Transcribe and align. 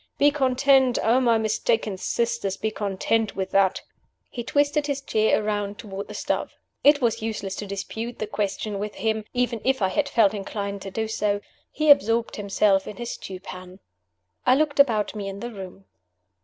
Be 0.17 0.31
content 0.31 0.97
oh, 1.03 1.19
my 1.19 1.37
mistaken 1.37 1.95
sisters, 1.95 2.57
be 2.57 2.71
content 2.71 3.35
with 3.35 3.51
that!" 3.51 3.83
He 4.31 4.43
twisted 4.43 4.87
his 4.87 4.99
chair 4.99 5.45
around 5.45 5.77
toward 5.77 6.07
the 6.07 6.15
stove. 6.15 6.53
It 6.83 7.03
was 7.03 7.21
useless 7.21 7.55
to 7.57 7.67
dispute 7.67 8.17
the 8.17 8.25
question 8.25 8.79
with 8.79 8.95
him, 8.95 9.25
even 9.35 9.61
if 9.63 9.79
I 9.79 9.89
had 9.89 10.09
felt 10.09 10.33
inclined 10.33 10.81
to 10.81 10.89
do 10.89 11.07
so. 11.07 11.39
He 11.71 11.91
absorbed 11.91 12.37
himself 12.37 12.87
in 12.87 12.95
his 12.97 13.11
stew 13.11 13.39
pan. 13.41 13.79
I 14.43 14.55
looked 14.55 14.79
about 14.79 15.13
me 15.13 15.29
in 15.29 15.39
the 15.39 15.51
room. 15.51 15.85